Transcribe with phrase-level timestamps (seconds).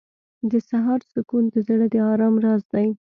[0.51, 2.87] •د سهار سکون د زړه د آرام راز دی.